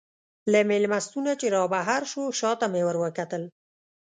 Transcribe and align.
له 0.51 0.59
مېلمستون 0.69 1.23
نه 1.27 1.33
چې 1.39 1.47
رابهر 1.55 2.01
شوو، 2.11 2.25
شا 2.39 2.51
ته 2.59 2.65
مې 2.73 2.81
وروکتل. 2.85 3.43